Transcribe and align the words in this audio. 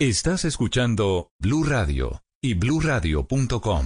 Estás 0.00 0.44
escuchando 0.44 1.32
Blue 1.40 1.64
Radio 1.64 2.22
y 2.40 2.54
bluradio.com. 2.54 3.84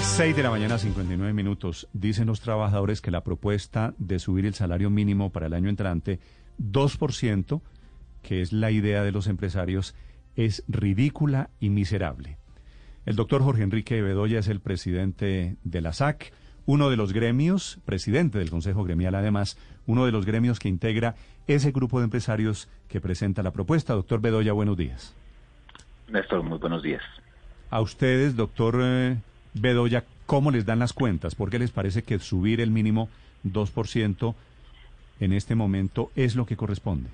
6 0.00 0.34
de 0.34 0.42
la 0.42 0.48
mañana, 0.48 0.78
59 0.78 1.34
minutos. 1.34 1.88
Dicen 1.92 2.26
los 2.26 2.40
trabajadores 2.40 3.02
que 3.02 3.10
la 3.10 3.22
propuesta 3.22 3.92
de 3.98 4.18
subir 4.18 4.46
el 4.46 4.54
salario 4.54 4.88
mínimo 4.88 5.30
para 5.30 5.48
el 5.48 5.52
año 5.52 5.68
entrante 5.68 6.20
2%, 6.58 7.60
que 8.22 8.40
es 8.40 8.54
la 8.54 8.70
idea 8.70 9.02
de 9.02 9.12
los 9.12 9.26
empresarios, 9.26 9.94
es 10.34 10.64
ridícula 10.68 11.50
y 11.60 11.68
miserable. 11.68 12.38
El 13.04 13.16
doctor 13.16 13.42
Jorge 13.42 13.62
Enrique 13.62 14.00
Bedoya 14.00 14.38
es 14.38 14.48
el 14.48 14.60
presidente 14.60 15.58
de 15.64 15.80
la 15.82 15.92
SAC, 15.92 16.32
uno 16.64 16.88
de 16.88 16.96
los 16.96 17.12
gremios, 17.12 17.78
presidente 17.84 18.38
del 18.38 18.48
Consejo 18.48 18.84
Gremial 18.84 19.14
además, 19.14 19.58
uno 19.86 20.06
de 20.06 20.12
los 20.12 20.24
gremios 20.24 20.58
que 20.58 20.68
integra 20.68 21.14
ese 21.48 21.72
grupo 21.72 21.98
de 21.98 22.04
empresarios 22.04 22.68
que 22.88 23.00
presenta 23.00 23.42
la 23.42 23.50
propuesta. 23.50 23.94
Doctor 23.94 24.20
Bedoya, 24.20 24.52
buenos 24.52 24.76
días. 24.76 25.14
Néstor, 26.08 26.42
muy 26.42 26.58
buenos 26.58 26.82
días. 26.82 27.02
A 27.70 27.80
ustedes, 27.80 28.36
doctor 28.36 28.78
eh, 28.80 29.16
Bedoya, 29.54 30.04
¿cómo 30.26 30.50
les 30.50 30.66
dan 30.66 30.78
las 30.78 30.92
cuentas? 30.92 31.34
¿Por 31.34 31.50
qué 31.50 31.58
les 31.58 31.70
parece 31.70 32.02
que 32.02 32.18
subir 32.18 32.60
el 32.60 32.70
mínimo 32.70 33.08
2% 33.44 34.34
en 35.20 35.32
este 35.32 35.54
momento 35.54 36.10
es 36.16 36.36
lo 36.36 36.44
que 36.44 36.56
corresponde? 36.56 37.08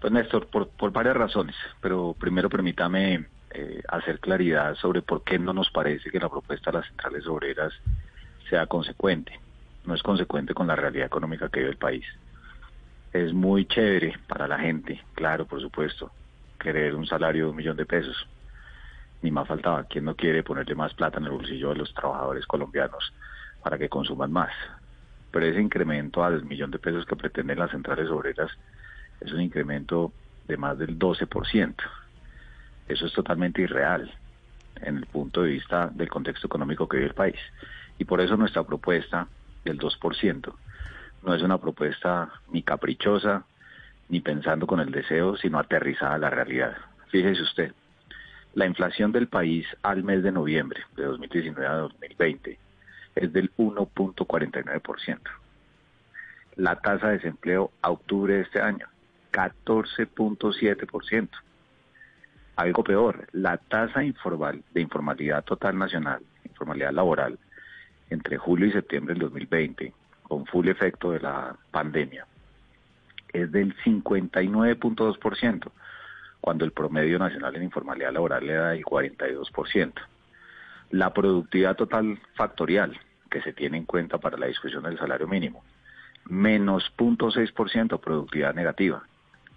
Pues 0.00 0.12
Néstor, 0.12 0.48
por, 0.48 0.92
varias 0.92 1.16
razones, 1.16 1.56
pero 1.80 2.14
primero 2.18 2.50
permítame 2.50 3.24
eh, 3.50 3.82
hacer 3.88 4.20
claridad 4.20 4.74
sobre 4.74 5.00
por 5.00 5.22
qué 5.24 5.38
no 5.38 5.54
nos 5.54 5.70
parece 5.70 6.10
que 6.10 6.18
la 6.18 6.28
propuesta 6.28 6.70
de 6.70 6.78
las 6.78 6.86
centrales 6.88 7.26
obreras 7.26 7.72
sea 8.50 8.66
consecuente. 8.66 9.40
No 9.86 9.94
es 9.94 10.02
consecuente 10.02 10.52
con 10.52 10.66
la 10.66 10.76
realidad 10.76 11.06
económica 11.06 11.48
que 11.48 11.60
vive 11.60 11.70
el 11.70 11.78
país 11.78 12.04
es 13.12 13.32
muy 13.32 13.66
chévere 13.66 14.18
para 14.26 14.48
la 14.48 14.58
gente, 14.58 15.02
claro, 15.14 15.46
por 15.46 15.60
supuesto, 15.60 16.10
querer 16.58 16.94
un 16.94 17.06
salario 17.06 17.44
de 17.44 17.50
un 17.50 17.56
millón 17.56 17.76
de 17.76 17.84
pesos. 17.84 18.26
Ni 19.20 19.30
más 19.30 19.46
faltaba, 19.46 19.84
¿quién 19.84 20.04
no 20.04 20.16
quiere 20.16 20.42
ponerle 20.42 20.74
más 20.74 20.94
plata 20.94 21.18
en 21.18 21.26
el 21.26 21.30
bolsillo 21.30 21.70
de 21.70 21.76
los 21.76 21.92
trabajadores 21.92 22.46
colombianos 22.46 23.12
para 23.62 23.78
que 23.78 23.88
consuman 23.88 24.32
más? 24.32 24.52
Pero 25.30 25.46
ese 25.46 25.60
incremento 25.60 26.24
al 26.24 26.44
millón 26.44 26.70
de 26.70 26.78
pesos 26.78 27.04
que 27.04 27.16
pretenden 27.16 27.58
las 27.58 27.70
centrales 27.70 28.08
obreras 28.08 28.50
es 29.20 29.32
un 29.32 29.42
incremento 29.42 30.12
de 30.48 30.56
más 30.56 30.78
del 30.78 30.98
12%. 30.98 31.74
Eso 32.88 33.06
es 33.06 33.12
totalmente 33.12 33.62
irreal 33.62 34.12
en 34.76 34.96
el 34.96 35.06
punto 35.06 35.42
de 35.42 35.50
vista 35.50 35.88
del 35.88 36.08
contexto 36.08 36.46
económico 36.46 36.88
que 36.88 36.96
vive 36.96 37.10
el 37.10 37.14
país. 37.14 37.38
Y 37.98 38.04
por 38.04 38.20
eso 38.20 38.36
nuestra 38.36 38.64
propuesta 38.64 39.28
del 39.64 39.78
2% 39.78 40.54
no 41.22 41.34
es 41.34 41.42
una 41.42 41.58
propuesta 41.58 42.32
ni 42.50 42.62
caprichosa, 42.62 43.44
ni 44.08 44.20
pensando 44.20 44.66
con 44.66 44.80
el 44.80 44.90
deseo, 44.90 45.36
sino 45.36 45.58
aterrizada 45.58 46.14
a 46.14 46.18
la 46.18 46.30
realidad. 46.30 46.76
Fíjese 47.08 47.42
usted, 47.42 47.72
la 48.54 48.66
inflación 48.66 49.12
del 49.12 49.28
país 49.28 49.66
al 49.82 50.02
mes 50.02 50.22
de 50.22 50.32
noviembre 50.32 50.82
de 50.96 51.04
2019 51.04 51.66
a 51.66 51.74
2020 51.74 52.58
es 53.14 53.32
del 53.32 53.50
1.49%. 53.56 55.20
La 56.56 56.76
tasa 56.76 57.08
de 57.08 57.14
desempleo 57.14 57.70
a 57.80 57.90
octubre 57.90 58.34
de 58.34 58.40
este 58.42 58.60
año, 58.60 58.86
14.7%. 59.32 61.28
Algo 62.56 62.84
peor, 62.84 63.28
la 63.32 63.56
tasa 63.56 64.04
informal 64.04 64.62
de 64.74 64.82
informalidad 64.82 65.44
total 65.44 65.78
nacional, 65.78 66.20
informalidad 66.44 66.92
laboral, 66.92 67.38
entre 68.10 68.36
julio 68.36 68.66
y 68.66 68.72
septiembre 68.72 69.14
del 69.14 69.22
2020 69.22 69.94
con 70.32 70.46
full 70.46 70.66
efecto 70.68 71.10
de 71.10 71.20
la 71.20 71.54
pandemia, 71.70 72.26
es 73.34 73.52
del 73.52 73.76
59.2%, 73.84 75.70
cuando 76.40 76.64
el 76.64 76.72
promedio 76.72 77.18
nacional 77.18 77.54
en 77.54 77.64
informalidad 77.64 78.14
laboral 78.14 78.46
le 78.46 78.54
da 78.54 78.74
el 78.74 78.82
42%. 78.82 79.92
La 80.92 81.12
productividad 81.12 81.76
total 81.76 82.18
factorial 82.34 82.98
que 83.30 83.42
se 83.42 83.52
tiene 83.52 83.76
en 83.76 83.84
cuenta 83.84 84.16
para 84.16 84.38
la 84.38 84.46
discusión 84.46 84.84
del 84.84 84.96
salario 84.98 85.28
mínimo, 85.28 85.62
menos 86.24 86.90
0.6% 86.96 88.00
productividad 88.00 88.54
negativa, 88.54 89.02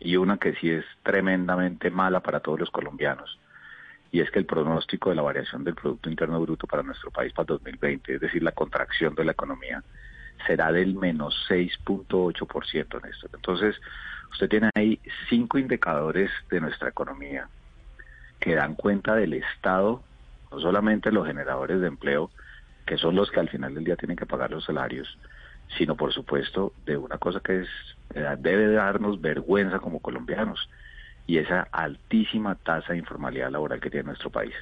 y 0.02 0.18
una 0.18 0.38
que 0.40 0.56
sí 0.56 0.72
es 0.72 0.84
tremendamente 1.04 1.90
mala 1.90 2.20
para 2.20 2.42
todos 2.42 2.60
los 2.60 2.70
colombianos, 2.70 3.40
y 4.12 4.20
es 4.20 4.30
que 4.30 4.40
el 4.40 4.46
pronóstico 4.46 5.10
de 5.10 5.16
la 5.16 5.22
variación 5.22 5.64
del 5.64 5.76
Producto 5.76 6.10
Interno 6.10 6.42
Bruto 6.42 6.68
para 6.68 6.84
nuestro 6.84 7.12
país 7.12 7.32
para 7.32 7.46
2020, 7.46 8.16
es 8.16 8.20
decir, 8.20 8.44
la 8.44 8.52
contracción 8.52 9.16
de 9.16 9.24
la 9.24 9.32
economía, 9.32 9.82
será 10.46 10.72
del 10.72 10.96
menos 10.96 11.36
6.8%, 11.50 13.04
Néstor. 13.04 13.30
Entonces, 13.34 13.76
usted 14.32 14.50
tiene 14.50 14.70
ahí 14.76 15.00
cinco 15.30 15.58
indicadores 15.58 16.32
de 16.50 16.62
nuestra 16.62 16.90
economía 16.90 17.48
que 18.40 18.56
dan 18.56 18.76
cuenta 18.76 19.16
del 19.16 19.34
estado, 19.34 20.04
no 20.52 20.60
solamente 20.60 21.12
los 21.12 21.26
generadores 21.26 21.82
de 21.82 21.88
empleo, 21.88 22.32
que 22.86 22.98
son 22.98 23.16
los 23.16 23.32
que 23.32 23.40
al 23.40 23.50
final 23.50 23.74
del 23.74 23.84
día 23.84 23.96
tienen 23.96 24.18
que 24.18 24.26
pagar 24.26 24.52
los 24.52 24.66
salarios, 24.66 25.18
sino 25.78 25.96
por 25.96 26.14
supuesto 26.14 26.74
de 26.86 26.98
una 26.98 27.18
cosa 27.18 27.40
que 27.40 27.62
es 27.62 27.68
eh, 28.14 28.36
debe 28.40 28.72
darnos 28.72 29.20
vergüenza 29.20 29.80
como 29.80 30.00
colombianos 30.00 30.70
y 31.26 31.38
esa 31.38 31.62
altísima 31.72 32.56
tasa 32.56 32.94
de 32.94 33.00
informalidad 33.00 33.50
laboral 33.50 33.80
que 33.80 33.90
tiene 33.90 34.08
nuestro 34.08 34.30
país. 34.30 34.54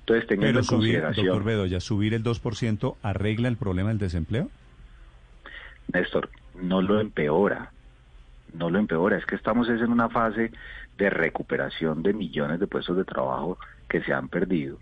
Entonces, 0.00 0.26
teniendo 0.26 0.60
en 0.60 0.66
consideración... 0.66 1.26
Doctor 1.26 1.44
Bedoya, 1.44 1.80
¿subir 1.80 2.12
el 2.12 2.22
2% 2.22 2.96
arregla 3.02 3.48
el 3.48 3.56
problema 3.56 3.88
del 3.88 3.98
desempleo? 3.98 4.50
Néstor, 5.92 6.30
no 6.54 6.82
lo 6.82 7.00
empeora, 7.00 7.72
no 8.52 8.70
lo 8.70 8.78
empeora, 8.78 9.16
es 9.16 9.26
que 9.26 9.36
estamos 9.36 9.68
en 9.68 9.90
una 9.90 10.08
fase 10.08 10.52
de 10.96 11.10
recuperación 11.10 12.02
de 12.02 12.12
millones 12.12 12.60
de 12.60 12.66
puestos 12.66 12.96
de 12.96 13.04
trabajo 13.04 13.58
que 13.88 14.02
se 14.02 14.12
han 14.12 14.28
perdido 14.28 14.78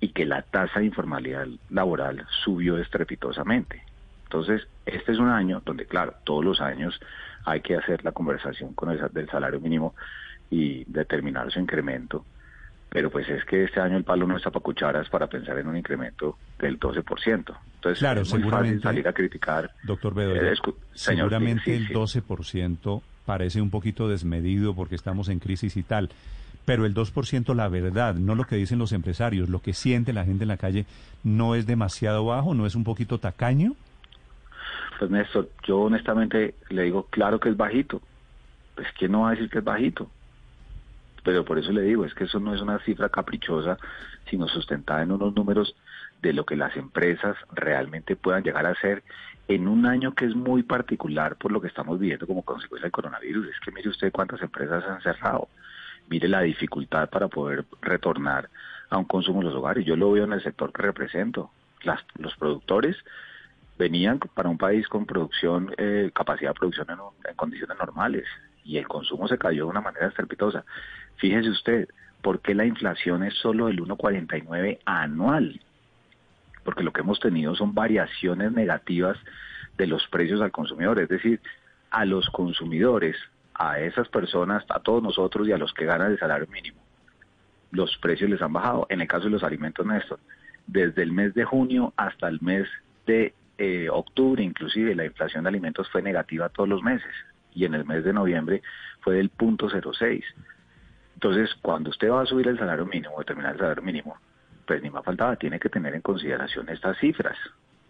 y 0.00 0.08
que 0.08 0.24
la 0.24 0.42
tasa 0.42 0.80
de 0.80 0.86
informalidad 0.86 1.46
laboral 1.68 2.26
subió 2.44 2.78
estrepitosamente. 2.78 3.82
Entonces, 4.24 4.66
este 4.86 5.12
es 5.12 5.18
un 5.18 5.28
año 5.28 5.60
donde, 5.64 5.86
claro, 5.86 6.14
todos 6.24 6.44
los 6.44 6.60
años 6.60 6.98
hay 7.44 7.60
que 7.60 7.76
hacer 7.76 8.04
la 8.04 8.12
conversación 8.12 8.74
con 8.74 8.90
el 8.90 9.00
del 9.12 9.28
salario 9.28 9.60
mínimo 9.60 9.94
y 10.50 10.84
determinar 10.84 11.50
su 11.50 11.58
incremento 11.58 12.24
pero 12.90 13.08
pues 13.08 13.28
es 13.28 13.44
que 13.44 13.64
este 13.64 13.80
año 13.80 13.96
el 13.96 14.04
palo 14.04 14.26
no 14.26 14.36
está 14.36 14.50
para 14.50 14.62
cucharas 14.62 15.08
para 15.08 15.28
pensar 15.28 15.56
en 15.58 15.68
un 15.68 15.76
incremento 15.76 16.36
del 16.66 16.78
12%. 16.78 17.56
Entonces, 17.74 17.98
claro, 17.98 18.20
es 18.22 18.30
muy 18.30 18.40
seguramente, 18.40 18.82
salir 18.82 19.08
a 19.08 19.12
criticar. 19.12 19.70
Doctor 19.84 20.14
Bedoya, 20.14 20.52
seguramente 20.92 21.74
el 21.74 21.88
12% 21.88 23.02
parece 23.24 23.60
un 23.60 23.70
poquito 23.70 24.08
desmedido 24.08 24.74
porque 24.74 24.94
estamos 24.94 25.28
en 25.28 25.38
crisis 25.38 25.76
y 25.76 25.82
tal. 25.82 26.10
Pero 26.66 26.84
el 26.84 26.94
2%, 26.94 27.54
la 27.54 27.68
verdad, 27.68 28.14
no 28.14 28.34
lo 28.34 28.44
que 28.44 28.56
dicen 28.56 28.78
los 28.78 28.92
empresarios, 28.92 29.48
lo 29.48 29.60
que 29.60 29.72
siente 29.72 30.12
la 30.12 30.24
gente 30.24 30.44
en 30.44 30.48
la 30.48 30.58
calle, 30.58 30.84
¿no 31.24 31.54
es 31.54 31.66
demasiado 31.66 32.26
bajo? 32.26 32.54
¿No 32.54 32.66
es 32.66 32.74
un 32.74 32.84
poquito 32.84 33.18
tacaño? 33.18 33.74
Pues 34.98 35.10
Néstor, 35.10 35.48
yo 35.66 35.80
honestamente 35.80 36.54
le 36.68 36.82
digo, 36.82 37.06
claro 37.08 37.40
que 37.40 37.48
es 37.48 37.56
bajito. 37.56 38.02
Pues 38.74 38.88
¿quién 38.98 39.12
no 39.12 39.22
va 39.22 39.28
a 39.28 39.30
decir 39.32 39.48
que 39.48 39.58
es 39.58 39.64
bajito? 39.64 40.10
pero 41.22 41.44
por 41.44 41.58
eso 41.58 41.72
le 41.72 41.82
digo, 41.82 42.04
es 42.04 42.14
que 42.14 42.24
eso 42.24 42.40
no 42.40 42.54
es 42.54 42.60
una 42.60 42.78
cifra 42.80 43.08
caprichosa, 43.08 43.78
sino 44.28 44.48
sustentada 44.48 45.02
en 45.02 45.12
unos 45.12 45.34
números 45.34 45.74
de 46.22 46.32
lo 46.32 46.44
que 46.44 46.56
las 46.56 46.76
empresas 46.76 47.36
realmente 47.52 48.16
puedan 48.16 48.42
llegar 48.42 48.66
a 48.66 48.70
hacer 48.70 49.02
en 49.48 49.66
un 49.66 49.86
año 49.86 50.14
que 50.14 50.26
es 50.26 50.34
muy 50.34 50.62
particular 50.62 51.36
por 51.36 51.50
lo 51.50 51.60
que 51.60 51.68
estamos 51.68 51.98
viviendo 51.98 52.26
como 52.26 52.42
consecuencia 52.42 52.84
del 52.84 52.92
coronavirus. 52.92 53.48
Es 53.48 53.60
que 53.60 53.72
mire 53.72 53.88
usted 53.88 54.12
cuántas 54.12 54.40
empresas 54.42 54.84
han 54.84 55.00
cerrado, 55.02 55.48
mire 56.08 56.28
la 56.28 56.42
dificultad 56.42 57.08
para 57.10 57.28
poder 57.28 57.64
retornar 57.82 58.48
a 58.90 58.98
un 58.98 59.04
consumo 59.04 59.40
en 59.40 59.48
los 59.48 59.56
hogares. 59.56 59.84
Yo 59.84 59.96
lo 59.96 60.12
veo 60.12 60.24
en 60.24 60.32
el 60.32 60.42
sector 60.42 60.72
que 60.72 60.82
represento. 60.82 61.50
Las, 61.82 62.00
los 62.16 62.36
productores 62.36 62.96
venían 63.78 64.18
para 64.18 64.50
un 64.50 64.58
país 64.58 64.86
con 64.88 65.06
producción, 65.06 65.72
eh, 65.78 66.10
capacidad 66.14 66.50
de 66.50 66.58
producción 66.58 66.86
en 66.90 67.34
condiciones 67.34 67.78
normales 67.78 68.26
y 68.64 68.76
el 68.76 68.86
consumo 68.86 69.26
se 69.26 69.38
cayó 69.38 69.64
de 69.64 69.70
una 69.70 69.80
manera 69.80 70.08
estrepitosa. 70.08 70.64
Fíjese 71.16 71.48
usted, 71.48 71.88
¿por 72.22 72.40
qué 72.40 72.54
la 72.54 72.66
inflación 72.66 73.24
es 73.24 73.34
solo 73.34 73.66
del 73.66 73.80
1,49 73.80 74.80
anual? 74.84 75.60
Porque 76.70 76.84
lo 76.84 76.92
que 76.92 77.00
hemos 77.00 77.18
tenido 77.18 77.56
son 77.56 77.74
variaciones 77.74 78.52
negativas 78.52 79.18
de 79.76 79.88
los 79.88 80.06
precios 80.06 80.40
al 80.40 80.52
consumidor, 80.52 81.00
es 81.00 81.08
decir, 81.08 81.40
a 81.90 82.04
los 82.04 82.30
consumidores, 82.30 83.16
a 83.54 83.80
esas 83.80 84.08
personas, 84.08 84.64
a 84.68 84.78
todos 84.78 85.02
nosotros 85.02 85.48
y 85.48 85.52
a 85.52 85.58
los 85.58 85.74
que 85.74 85.84
ganan 85.84 86.12
el 86.12 86.18
salario 86.20 86.46
mínimo. 86.46 86.78
Los 87.72 87.98
precios 87.98 88.30
les 88.30 88.40
han 88.40 88.52
bajado. 88.52 88.86
En 88.88 89.00
el 89.00 89.08
caso 89.08 89.24
de 89.24 89.30
los 89.30 89.42
alimentos, 89.42 89.84
Néstor, 89.84 90.20
desde 90.68 91.02
el 91.02 91.10
mes 91.10 91.34
de 91.34 91.44
junio 91.44 91.92
hasta 91.96 92.28
el 92.28 92.38
mes 92.40 92.68
de 93.04 93.34
eh, 93.58 93.88
octubre, 93.90 94.40
inclusive, 94.40 94.94
la 94.94 95.06
inflación 95.06 95.42
de 95.42 95.48
alimentos 95.48 95.90
fue 95.90 96.02
negativa 96.02 96.50
todos 96.50 96.68
los 96.68 96.84
meses 96.84 97.12
y 97.52 97.64
en 97.64 97.74
el 97.74 97.84
mes 97.84 98.04
de 98.04 98.12
noviembre 98.12 98.62
fue 99.00 99.16
del 99.16 99.30
punto 99.30 99.68
06. 99.68 100.24
Entonces, 101.14 101.52
cuando 101.62 101.90
usted 101.90 102.12
va 102.12 102.22
a 102.22 102.26
subir 102.26 102.46
el 102.46 102.60
salario 102.60 102.86
mínimo, 102.86 103.18
determinar 103.18 103.54
el 103.54 103.58
salario 103.58 103.82
mínimo, 103.82 104.16
pues 104.70 104.84
ni 104.84 104.90
más 104.90 105.04
faltaba, 105.04 105.34
tiene 105.34 105.58
que 105.58 105.68
tener 105.68 105.96
en 105.96 106.00
consideración 106.00 106.68
estas 106.68 106.96
cifras. 106.98 107.36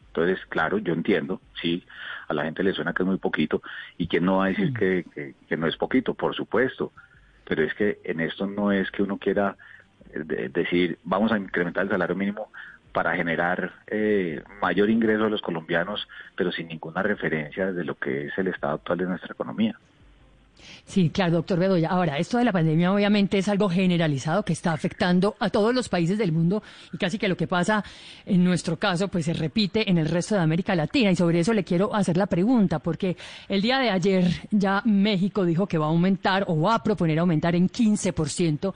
Entonces, 0.07 0.39
claro, 0.47 0.79
yo 0.79 0.95
entiendo, 0.95 1.39
sí, 1.61 1.85
a 2.27 2.33
la 2.33 2.45
gente 2.45 2.63
le 2.63 2.73
suena 2.73 2.95
que 2.95 3.03
es 3.03 3.07
muy 3.07 3.19
poquito 3.19 3.61
y 3.99 4.07
que 4.07 4.19
no 4.19 4.39
va 4.39 4.47
a 4.47 4.49
decir 4.49 4.73
que, 4.73 5.35
que, 5.47 5.57
no 5.59 5.67
es 5.67 5.77
poquito, 5.77 6.15
por 6.15 6.35
supuesto, 6.35 6.91
pero 7.45 7.65
es 7.65 7.75
que 7.75 7.99
en 8.05 8.21
esto 8.21 8.47
no 8.47 8.73
es 8.73 8.91
que 8.93 9.03
uno 9.03 9.19
quiera 9.19 9.59
eh, 10.15 10.49
decir 10.51 10.99
vamos 11.05 11.33
a 11.33 11.37
incrementar 11.37 11.85
el 11.85 11.91
salario 11.91 12.17
mínimo 12.17 12.51
para 12.95 13.15
generar 13.15 13.75
eh, 13.87 14.43
mayor 14.63 14.89
ingreso 14.89 15.27
a 15.27 15.29
los 15.29 15.43
colombianos, 15.43 16.09
pero 16.35 16.51
sin 16.51 16.69
ninguna 16.69 17.03
referencia 17.03 17.75
de 17.75 17.85
lo 17.85 17.97
que 17.97 18.29
es 18.29 18.39
el 18.39 18.47
estado 18.47 18.77
actual 18.77 19.01
de 19.01 19.05
nuestra 19.05 19.35
economía. 19.35 19.79
Sí, 20.85 21.11
claro, 21.11 21.33
doctor 21.33 21.59
Bedoya. 21.59 21.89
Ahora, 21.89 22.19
esto 22.19 22.39
de 22.39 22.45
la 22.45 22.53
pandemia 22.53 22.93
obviamente 22.93 23.39
es 23.39 23.49
algo 23.49 23.69
generalizado 23.69 24.45
que 24.45 24.53
está 24.53 24.73
afectando 24.73 25.37
a 25.39 25.51
todos 25.51 25.75
los 25.75 25.89
países 25.89 26.19
del 26.19 26.33
mundo 26.33 26.63
y 26.93 26.99
casi 26.99 27.19
que 27.19 27.29
lo 27.29 27.37
que 27.37 27.47
pasa 27.47 27.85
en 28.27 28.43
nuestro 28.45 28.79
caso 28.79 29.09
pues 29.09 29.27
se 29.27 29.33
repite 29.33 29.89
en 29.89 29.99
el 29.99 30.09
resto 30.09 30.35
de 30.35 30.41
América 30.41 30.75
Latina 30.75 31.11
y 31.11 31.17
sobre 31.17 31.41
eso 31.41 31.53
le 31.53 31.65
quiero 31.65 31.95
hacer 31.95 32.17
la 32.17 32.27
pregunta 32.27 32.79
porque 32.79 33.17
el 33.49 33.63
día 33.63 33.79
de 33.79 33.91
ayer 33.91 34.25
ya 34.51 34.83
México 34.85 35.45
dijo 35.45 35.67
que 35.67 35.79
va 35.79 35.87
a 35.87 35.91
aumentar 35.91 36.45
o 36.49 36.61
va 36.61 36.75
a 36.75 36.83
proponer 36.83 37.19
aumentar 37.19 37.55
en 37.55 37.69
15% 37.69 38.75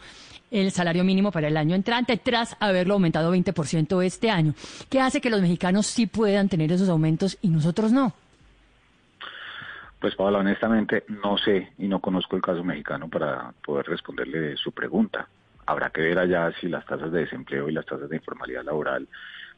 el 0.50 0.70
salario 0.70 1.02
mínimo 1.02 1.32
para 1.32 1.48
el 1.48 1.56
año 1.56 1.74
entrante 1.74 2.16
tras 2.16 2.56
haberlo 2.60 2.94
aumentado 2.94 3.34
20% 3.34 4.04
este 4.04 4.30
año. 4.30 4.54
¿Qué 4.88 5.00
hace 5.00 5.20
que 5.20 5.30
los 5.30 5.40
mexicanos 5.40 5.86
sí 5.86 6.06
puedan 6.06 6.48
tener 6.48 6.70
esos 6.70 6.88
aumentos 6.88 7.38
y 7.42 7.48
nosotros 7.48 7.90
no? 7.90 8.12
Pues 10.04 10.16
Paola, 10.16 10.40
honestamente 10.40 11.04
no 11.08 11.38
sé 11.38 11.72
y 11.78 11.88
no 11.88 11.98
conozco 11.98 12.36
el 12.36 12.42
caso 12.42 12.62
mexicano 12.62 13.08
para 13.08 13.54
poder 13.64 13.86
responderle 13.86 14.54
su 14.58 14.70
pregunta. 14.70 15.28
Habrá 15.64 15.88
que 15.88 16.02
ver 16.02 16.18
allá 16.18 16.52
si 16.60 16.68
las 16.68 16.84
tasas 16.84 17.10
de 17.10 17.20
desempleo 17.20 17.70
y 17.70 17.72
las 17.72 17.86
tasas 17.86 18.10
de 18.10 18.16
informalidad 18.16 18.64
laboral, 18.64 19.08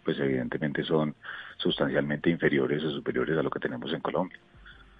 pues 0.04 0.20
evidentemente 0.20 0.84
son 0.84 1.16
sustancialmente 1.56 2.30
inferiores 2.30 2.80
o 2.84 2.92
superiores 2.92 3.36
a 3.36 3.42
lo 3.42 3.50
que 3.50 3.58
tenemos 3.58 3.92
en 3.92 3.98
Colombia. 3.98 4.38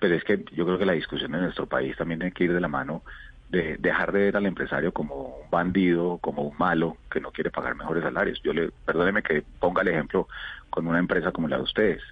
Pero 0.01 0.17
es 0.17 0.25
que 0.25 0.45
yo 0.51 0.67
creo 0.67 0.79
que 0.79 0.85
la 0.85 0.95
discusión 0.95 1.33
en 1.37 1.43
nuestro 1.43 1.67
país 1.67 1.97
también 1.97 2.19
tiene 2.19 2.35
que 2.35 2.43
ir 2.43 2.53
de 2.53 2.61
la 2.61 2.67
mano 2.67 3.05
de 3.49 3.77
dejar 3.77 4.11
de 4.11 4.19
ver 4.25 4.37
al 4.37 4.47
empresario 4.47 4.91
como 4.91 5.37
un 5.45 5.49
bandido, 5.49 6.19
como 6.19 6.43
un 6.43 6.59
malo 6.59 6.97
que 7.09 7.21
no 7.21 7.31
quiere 7.31 7.53
pagar 7.53 7.77
mejores 7.77 8.03
salarios. 8.03 8.43
Yo 8.43 8.53
le, 8.53 8.73
perdóneme 8.85 9.23
que 9.23 9.45
ponga 9.61 9.83
el 9.83 9.89
ejemplo 9.89 10.27
con 10.71 10.89
una 10.89 10.99
empresa 10.99 11.31
como 11.31 11.47
la 11.47 11.59
de 11.59 11.63
ustedes. 11.63 12.03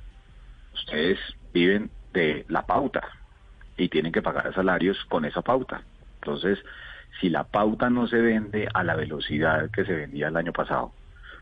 Ustedes 0.73 1.19
viven 1.53 1.91
de 2.13 2.47
la 2.49 2.65
pauta, 2.65 3.03
y 3.77 3.89
tienen 3.89 4.13
que 4.13 4.23
pagar 4.23 4.55
salarios 4.55 5.05
con 5.07 5.25
esa 5.25 5.43
pauta. 5.43 5.83
Entonces, 6.17 6.59
si 7.21 7.31
la 7.31 7.45
pauta 7.45 7.91
no 7.91 8.07
se 8.07 8.21
vende 8.21 8.69
a 8.73 8.83
la 8.83 8.97
velocidad 8.97 9.71
que 9.71 9.85
se 9.85 9.95
vendía 9.95 10.29
el 10.29 10.37
año 10.37 10.53
pasado, 10.53 10.93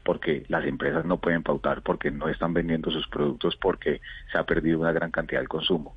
porque 0.05 0.45
las 0.49 0.65
empresas 0.65 1.05
no 1.05 1.19
pueden 1.19 1.43
pautar 1.43 1.83
porque 1.83 2.11
no 2.11 2.29
están 2.29 2.55
vendiendo 2.55 2.91
sus 2.91 3.07
productos 3.09 3.57
porque 3.57 4.01
se 4.31 4.39
ha 4.39 4.45
perdido 4.45 4.81
una 4.81 4.93
gran 4.93 5.11
cantidad 5.11 5.41
del 5.41 5.49
consumo. 5.49 5.95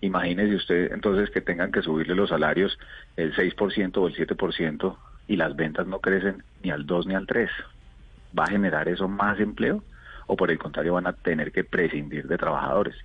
Imagínese 0.00 0.56
usted 0.56 0.92
entonces 0.92 1.30
que 1.30 1.40
tengan 1.40 1.70
que 1.70 1.82
subirle 1.82 2.14
los 2.14 2.30
salarios 2.30 2.78
el 3.16 3.34
6% 3.34 3.96
o 3.96 4.08
el 4.08 4.14
7% 4.14 4.96
y 5.28 5.36
las 5.36 5.54
ventas 5.54 5.86
no 5.86 6.00
crecen 6.00 6.42
ni 6.62 6.70
al 6.70 6.86
2 6.86 7.06
ni 7.06 7.14
al 7.14 7.26
3. 7.26 7.50
¿Va 8.36 8.44
a 8.44 8.50
generar 8.50 8.88
eso 8.88 9.08
más 9.08 9.38
empleo? 9.38 9.82
¿O 10.26 10.36
por 10.36 10.50
el 10.50 10.58
contrario 10.58 10.94
van 10.94 11.06
a 11.06 11.12
tener 11.12 11.52
que 11.52 11.64
prescindir 11.64 12.26
de 12.26 12.38
trabajadores? 12.38 12.96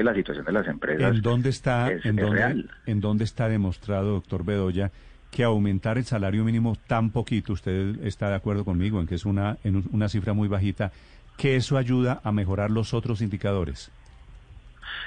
Que 0.00 0.04
la 0.04 0.14
situación 0.14 0.46
de 0.46 0.52
las 0.52 0.66
empresas 0.66 1.14
¿En 1.14 1.20
dónde 1.20 1.50
está, 1.50 1.90
en 1.90 2.16
dónde, 2.16 2.64
¿En 2.86 3.00
dónde 3.00 3.24
está 3.24 3.48
demostrado, 3.48 4.12
doctor 4.12 4.44
Bedoya, 4.44 4.90
que 5.30 5.44
aumentar 5.44 5.98
el 5.98 6.04
salario 6.04 6.42
mínimo 6.42 6.76
tan 6.86 7.10
poquito, 7.10 7.52
usted 7.52 8.02
está 8.02 8.30
de 8.30 8.34
acuerdo 8.34 8.64
conmigo 8.64 9.00
en 9.00 9.06
que 9.06 9.14
es 9.14 9.26
una, 9.26 9.58
en 9.62 9.84
una 9.92 10.08
cifra 10.08 10.32
muy 10.32 10.48
bajita, 10.48 10.90
que 11.36 11.56
eso 11.56 11.76
ayuda 11.76 12.20
a 12.24 12.32
mejorar 12.32 12.70
los 12.70 12.94
otros 12.94 13.20
indicadores? 13.20 13.90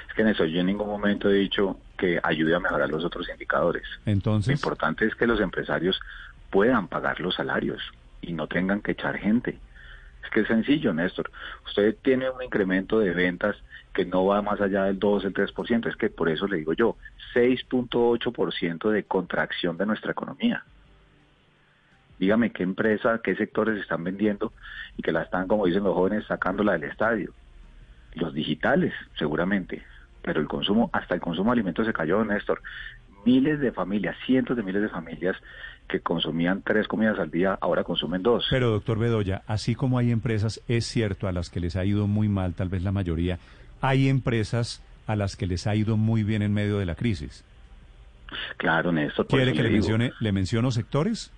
Es 0.08 0.14
que 0.14 0.22
en 0.22 0.28
eso 0.28 0.44
yo 0.44 0.60
en 0.60 0.66
ningún 0.66 0.86
momento 0.86 1.28
he 1.28 1.34
dicho 1.34 1.76
que 1.98 2.20
ayude 2.22 2.54
a 2.54 2.60
mejorar 2.60 2.88
los 2.88 3.04
otros 3.04 3.28
indicadores. 3.28 3.82
Entonces. 4.06 4.48
Lo 4.48 4.54
importante 4.54 5.06
es 5.06 5.14
que 5.16 5.26
los 5.26 5.40
empresarios 5.40 6.00
puedan 6.50 6.86
pagar 6.86 7.20
los 7.20 7.34
salarios 7.34 7.82
y 8.22 8.32
no 8.32 8.46
tengan 8.46 8.80
que 8.80 8.92
echar 8.92 9.18
gente. 9.18 9.58
Es 10.22 10.30
que 10.30 10.40
es 10.40 10.46
sencillo, 10.46 10.94
Néstor. 10.94 11.30
Usted 11.66 11.96
tiene 12.00 12.30
un 12.30 12.42
incremento 12.42 13.00
de 13.00 13.12
ventas 13.12 13.56
que 13.94 14.04
no 14.04 14.26
va 14.26 14.42
más 14.42 14.60
allá 14.60 14.84
del 14.84 14.98
2, 14.98 15.24
el 15.24 15.32
3%. 15.32 15.88
Es 15.88 15.96
que 15.96 16.10
por 16.10 16.28
eso 16.28 16.46
le 16.46 16.58
digo 16.58 16.72
yo, 16.72 16.96
6.8% 17.34 18.90
de 18.90 19.04
contracción 19.04 19.76
de 19.78 19.86
nuestra 19.86 20.12
economía. 20.12 20.64
Dígame 22.18 22.50
qué 22.50 22.62
empresa, 22.62 23.20
qué 23.22 23.34
sectores 23.36 23.80
están 23.80 24.04
vendiendo 24.04 24.52
y 24.96 25.02
que 25.02 25.12
la 25.12 25.22
están, 25.22 25.48
como 25.48 25.66
dicen 25.66 25.84
los 25.84 25.94
jóvenes, 25.94 26.26
sacándola 26.26 26.72
del 26.72 26.84
estadio. 26.84 27.32
Los 28.14 28.34
digitales, 28.34 28.92
seguramente. 29.18 29.82
Pero 30.22 30.40
el 30.40 30.48
consumo, 30.48 30.90
hasta 30.92 31.14
el 31.14 31.20
consumo 31.20 31.50
de 31.50 31.60
alimentos 31.60 31.86
se 31.86 31.92
cayó, 31.92 32.24
Néstor. 32.24 32.62
Miles 33.24 33.58
de 33.60 33.72
familias, 33.72 34.16
cientos 34.26 34.56
de 34.56 34.62
miles 34.62 34.82
de 34.82 34.88
familias 34.88 35.36
que 35.88 36.00
consumían 36.00 36.62
tres 36.62 36.88
comidas 36.88 37.18
al 37.18 37.30
día, 37.30 37.58
ahora 37.60 37.84
consumen 37.84 38.22
dos. 38.22 38.46
Pero, 38.50 38.70
doctor 38.70 38.98
Bedoya, 38.98 39.42
así 39.46 39.74
como 39.74 39.98
hay 39.98 40.10
empresas, 40.10 40.62
es 40.68 40.86
cierto, 40.86 41.26
a 41.26 41.32
las 41.32 41.50
que 41.50 41.60
les 41.60 41.76
ha 41.76 41.84
ido 41.84 42.06
muy 42.06 42.28
mal, 42.28 42.54
tal 42.54 42.68
vez 42.68 42.82
la 42.82 42.92
mayoría, 42.92 43.38
hay 43.84 44.08
empresas 44.08 44.82
a 45.06 45.14
las 45.14 45.36
que 45.36 45.46
les 45.46 45.66
ha 45.66 45.74
ido 45.74 45.98
muy 45.98 46.22
bien 46.22 46.40
en 46.40 46.54
medio 46.54 46.78
de 46.78 46.86
la 46.86 46.94
crisis. 46.94 47.44
Claro, 48.56 48.92
Néstor. 48.92 49.26
¿Quiere 49.26 49.52
que 49.52 49.62
le, 49.62 49.68
mencione, 49.68 50.12
le 50.20 50.32
menciono 50.32 50.70
sectores? 50.70 51.30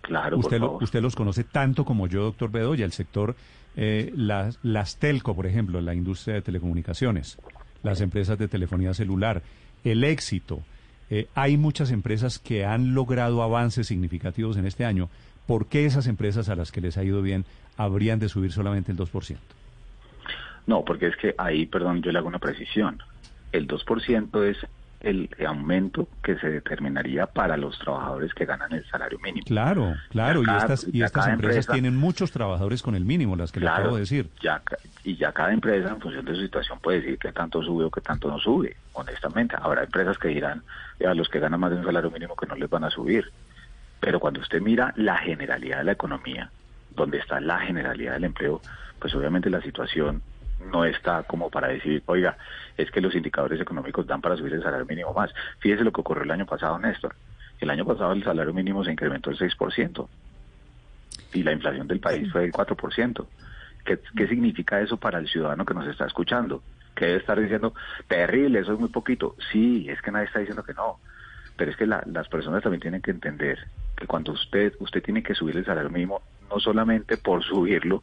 Claro, 0.00 0.38
usted, 0.38 0.60
por 0.60 0.82
usted 0.82 1.02
los 1.02 1.14
conoce 1.14 1.44
tanto 1.44 1.84
como 1.84 2.06
yo, 2.06 2.22
doctor 2.22 2.50
Bedoya, 2.50 2.86
el 2.86 2.92
sector, 2.92 3.36
eh, 3.76 4.10
las, 4.16 4.58
las 4.62 4.96
telco, 4.96 5.36
por 5.36 5.46
ejemplo, 5.46 5.78
la 5.82 5.94
industria 5.94 6.36
de 6.36 6.42
telecomunicaciones, 6.42 7.38
las 7.82 8.00
empresas 8.00 8.38
de 8.38 8.48
telefonía 8.48 8.94
celular, 8.94 9.42
el 9.84 10.04
éxito, 10.04 10.62
eh, 11.10 11.28
hay 11.34 11.58
muchas 11.58 11.90
empresas 11.90 12.38
que 12.38 12.64
han 12.64 12.94
logrado 12.94 13.42
avances 13.42 13.88
significativos 13.88 14.56
en 14.56 14.66
este 14.66 14.86
año. 14.86 15.10
¿Por 15.46 15.66
qué 15.66 15.84
esas 15.84 16.06
empresas 16.06 16.48
a 16.48 16.56
las 16.56 16.72
que 16.72 16.80
les 16.80 16.96
ha 16.96 17.04
ido 17.04 17.20
bien 17.20 17.44
habrían 17.76 18.18
de 18.18 18.30
subir 18.30 18.52
solamente 18.52 18.90
el 18.90 18.98
2%? 18.98 19.36
No, 20.66 20.84
porque 20.84 21.08
es 21.08 21.16
que 21.16 21.34
ahí, 21.38 21.66
perdón, 21.66 22.02
yo 22.02 22.12
le 22.12 22.18
hago 22.18 22.28
una 22.28 22.38
precisión. 22.38 23.02
El 23.52 23.68
2% 23.68 24.44
es 24.44 24.58
el 25.04 25.28
aumento 25.46 26.08
que 26.22 26.36
se 26.38 26.48
determinaría 26.48 27.26
para 27.26 27.56
los 27.56 27.78
trabajadores 27.78 28.32
que 28.32 28.46
ganan 28.46 28.72
el 28.72 28.84
salario 28.86 29.18
mínimo. 29.18 29.44
Claro, 29.46 29.94
claro, 30.08 30.42
y, 30.42 30.56
estas, 30.56 30.86
y 30.90 31.02
estas 31.02 31.28
empresas 31.28 31.66
tienen 31.66 31.94
muchos 31.94 32.32
trabajadores 32.32 32.82
con 32.82 32.94
el 32.94 33.04
mínimo, 33.04 33.36
las 33.36 33.52
que 33.52 33.60
le 33.60 33.68
acabo 33.68 33.94
de 33.94 34.00
decir. 34.00 34.30
Ya, 34.42 34.62
y 35.04 35.16
ya 35.16 35.32
cada 35.32 35.52
empresa, 35.52 35.90
en 35.90 36.00
función 36.00 36.24
de 36.24 36.34
su 36.34 36.40
situación, 36.40 36.78
puede 36.80 37.00
decir 37.02 37.18
que 37.18 37.32
tanto 37.32 37.62
sube 37.62 37.84
o 37.84 37.90
que 37.90 38.00
tanto 38.00 38.28
no 38.28 38.38
sube, 38.38 38.76
honestamente. 38.94 39.56
Habrá 39.60 39.84
empresas 39.84 40.16
que 40.16 40.28
dirán 40.28 40.62
a 41.06 41.14
los 41.14 41.28
que 41.28 41.38
ganan 41.38 41.60
más 41.60 41.70
de 41.70 41.76
un 41.76 41.84
salario 41.84 42.10
mínimo 42.10 42.34
que 42.34 42.46
no 42.46 42.54
les 42.56 42.70
van 42.70 42.84
a 42.84 42.90
subir. 42.90 43.30
Pero 44.00 44.18
cuando 44.20 44.40
usted 44.40 44.60
mira 44.60 44.92
la 44.96 45.18
generalidad 45.18 45.78
de 45.78 45.84
la 45.84 45.92
economía, 45.92 46.50
donde 46.96 47.18
está 47.18 47.40
la 47.40 47.58
generalidad 47.60 48.14
del 48.14 48.24
empleo, 48.24 48.62
pues 48.98 49.14
obviamente 49.14 49.50
la 49.50 49.60
situación 49.60 50.22
no 50.70 50.84
está 50.84 51.22
como 51.24 51.50
para 51.50 51.68
decir, 51.68 52.02
oiga, 52.06 52.36
es 52.76 52.90
que 52.90 53.00
los 53.00 53.14
indicadores 53.14 53.60
económicos 53.60 54.06
dan 54.06 54.20
para 54.20 54.36
subir 54.36 54.54
el 54.54 54.62
salario 54.62 54.86
mínimo 54.86 55.12
más. 55.12 55.32
Fíjese 55.58 55.84
lo 55.84 55.92
que 55.92 56.00
ocurrió 56.00 56.24
el 56.24 56.30
año 56.30 56.46
pasado, 56.46 56.78
Néstor. 56.78 57.14
El 57.60 57.70
año 57.70 57.84
pasado 57.84 58.12
el 58.12 58.24
salario 58.24 58.52
mínimo 58.52 58.84
se 58.84 58.92
incrementó 58.92 59.30
el 59.30 59.38
6% 59.38 60.08
y 61.32 61.42
la 61.42 61.52
inflación 61.52 61.86
del 61.86 62.00
país 62.00 62.30
fue 62.30 62.42
del 62.42 62.52
4%. 62.52 63.26
¿Qué, 63.84 63.98
¿Qué 64.16 64.28
significa 64.28 64.80
eso 64.80 64.96
para 64.96 65.18
el 65.18 65.28
ciudadano 65.28 65.64
que 65.64 65.74
nos 65.74 65.86
está 65.86 66.06
escuchando? 66.06 66.62
Que 66.94 67.06
debe 67.06 67.18
estar 67.18 67.38
diciendo, 67.38 67.74
terrible, 68.08 68.60
eso 68.60 68.72
es 68.72 68.80
muy 68.80 68.88
poquito. 68.88 69.36
Sí, 69.52 69.86
es 69.88 70.00
que 70.00 70.10
nadie 70.10 70.26
está 70.26 70.38
diciendo 70.38 70.62
que 70.62 70.74
no. 70.74 70.98
Pero 71.56 71.70
es 71.70 71.76
que 71.76 71.86
las 71.86 72.28
personas 72.28 72.62
también 72.62 72.80
tienen 72.80 73.02
que 73.02 73.10
entender 73.10 73.58
que 73.96 74.06
cuando 74.06 74.32
usted, 74.32 74.74
usted 74.80 75.02
tiene 75.02 75.22
que 75.22 75.34
subir 75.34 75.56
el 75.56 75.64
salario 75.64 75.90
mínimo, 75.90 76.22
no 76.50 76.58
solamente 76.58 77.16
por 77.16 77.44
subirlo, 77.44 78.02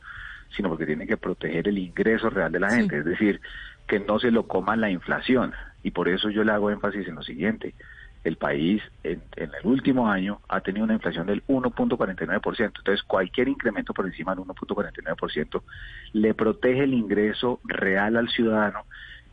sino 0.56 0.70
porque 0.70 0.86
tiene 0.86 1.08
que 1.08 1.18
proteger 1.18 1.68
el 1.68 1.78
ingreso 1.78 2.30
real 2.30 2.52
de 2.52 2.60
la 2.60 2.72
gente, 2.72 3.00
es 3.00 3.06
decir, 3.06 3.42
que 3.88 4.00
no 4.00 4.20
se 4.20 4.32
lo 4.32 4.48
coma 4.48 4.76
la 4.76 4.90
inflación. 4.90 5.54
Y 5.84 5.92
por 5.92 6.08
eso 6.08 6.30
yo 6.30 6.44
le 6.44 6.52
hago 6.52 6.72
énfasis 6.72 7.08
en 7.08 7.16
lo 7.16 7.24
siguiente. 7.24 7.74
El 8.24 8.38
país 8.38 8.82
en, 9.04 9.22
el 9.36 9.52
último 9.64 10.08
año 10.08 10.42
ha 10.48 10.62
tenido 10.62 10.86
una 10.86 10.94
inflación 10.94 11.26
del 11.26 11.44
1.49%. 11.48 12.66
Entonces, 12.78 13.04
cualquier 13.04 13.48
incremento 13.48 13.94
por 13.94 14.06
encima 14.06 14.36
del 14.36 14.46
1.49% 14.46 15.62
le 16.14 16.34
protege 16.34 16.84
el 16.84 16.94
ingreso 16.94 17.60
real 17.64 18.18
al 18.18 18.30
ciudadano 18.30 18.86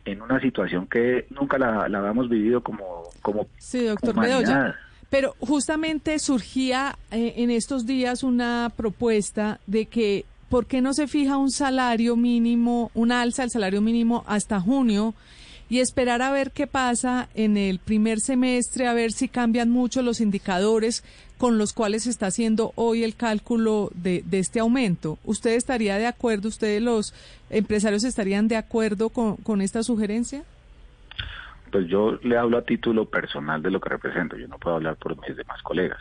en 0.05 0.21
una 0.21 0.39
situación 0.39 0.87
que 0.87 1.27
nunca 1.29 1.57
la, 1.57 1.83
habíamos 1.85 2.29
vivido 2.29 2.61
como, 2.61 3.03
como 3.21 3.47
sí, 3.57 3.85
doctor 3.85 4.13
humanidad. 4.13 4.75
Pero 5.09 5.35
justamente 5.39 6.19
surgía 6.19 6.97
eh, 7.11 7.33
en 7.37 7.49
estos 7.49 7.85
días 7.85 8.23
una 8.23 8.71
propuesta 8.75 9.59
de 9.65 9.87
que 9.87 10.25
¿por 10.49 10.65
qué 10.65 10.81
no 10.81 10.93
se 10.93 11.07
fija 11.07 11.37
un 11.37 11.51
salario 11.51 12.15
mínimo, 12.15 12.91
un 12.93 13.11
alza 13.11 13.43
del 13.43 13.51
salario 13.51 13.81
mínimo 13.81 14.23
hasta 14.27 14.59
junio 14.59 15.13
y 15.69 15.79
esperar 15.79 16.21
a 16.21 16.31
ver 16.31 16.51
qué 16.51 16.65
pasa 16.65 17.29
en 17.35 17.55
el 17.55 17.77
primer 17.77 18.19
semestre, 18.19 18.87
a 18.87 18.93
ver 18.93 19.11
si 19.11 19.27
cambian 19.27 19.69
mucho 19.69 20.01
los 20.01 20.19
indicadores 20.19 21.03
con 21.37 21.57
los 21.57 21.73
cuales 21.73 22.03
se 22.03 22.09
está 22.09 22.27
haciendo 22.27 22.73
hoy 22.75 23.03
el 23.03 23.15
cálculo 23.15 23.91
de, 23.93 24.23
de 24.25 24.39
este 24.39 24.59
aumento. 24.59 25.19
¿Usted 25.23 25.51
estaría 25.51 25.97
de 25.97 26.07
acuerdo, 26.07 26.49
ustedes 26.49 26.81
los 26.81 27.13
empresarios 27.49 28.03
estarían 28.03 28.47
de 28.47 28.57
acuerdo 28.57 29.09
con, 29.09 29.37
con 29.37 29.61
esta 29.61 29.83
sugerencia? 29.83 30.43
Pues 31.71 31.87
yo 31.87 32.19
le 32.23 32.35
hablo 32.35 32.57
a 32.57 32.63
título 32.63 33.05
personal 33.05 33.61
de 33.61 33.69
lo 33.69 33.79
que 33.79 33.89
represento, 33.89 34.35
yo 34.35 34.47
no 34.47 34.57
puedo 34.57 34.77
hablar 34.77 34.95
por 34.95 35.15
mis 35.21 35.37
demás 35.37 35.61
colegas. 35.61 35.99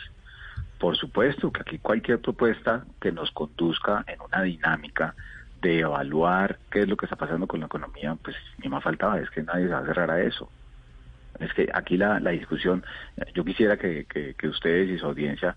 Por 0.79 0.97
supuesto 0.97 1.53
que 1.53 1.63
aquí 1.63 1.79
cualquier 1.79 2.21
propuesta 2.21 2.85
que 3.01 3.11
nos 3.11 3.31
conduzca 3.33 4.05
en 4.07 4.21
una 4.21 4.43
dinámica 4.43 5.15
de 5.61 5.81
evaluar 5.81 6.59
qué 6.71 6.81
es 6.81 6.89
lo 6.89 6.97
que 6.97 7.07
está 7.07 7.17
pasando 7.17 7.47
con 7.47 7.61
la 7.61 7.67
economía, 7.67 8.17
pues 8.23 8.37
ni 8.63 8.69
más 8.69 8.85
faltaba, 8.85 9.19
es 9.19 9.29
que 9.31 9.43
nadie 9.43 9.67
se 9.67 9.73
va 9.73 9.81
a 9.81 9.87
cerrar 9.87 10.11
a 10.11 10.23
eso. 10.23 10.51
Es 11.41 11.53
que 11.53 11.69
aquí 11.73 11.97
la, 11.97 12.19
discusión, 12.21 12.85
yo 13.35 13.45
quisiera 13.45 13.77
que, 13.77 14.07
ustedes 14.45 14.91
y 14.91 14.99
su 14.99 15.07
audiencia 15.07 15.57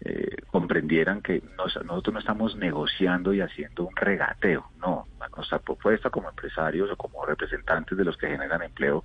eh, 0.00 0.36
comprendieran 0.50 1.22
que 1.22 1.42
nosotros 1.56 2.12
no 2.12 2.18
estamos 2.18 2.56
negociando 2.56 3.32
y 3.32 3.40
haciendo 3.40 3.84
un 3.84 3.96
regateo, 3.96 4.70
no, 4.80 5.06
nuestra 5.36 5.58
propuesta 5.58 6.10
como 6.10 6.28
empresarios 6.28 6.90
o 6.90 6.96
como 6.96 7.24
representantes 7.24 7.96
de 7.96 8.04
los 8.04 8.16
que 8.16 8.28
generan 8.28 8.62
empleo 8.62 9.04